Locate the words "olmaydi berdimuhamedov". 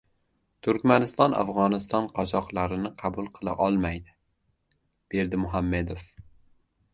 3.67-6.03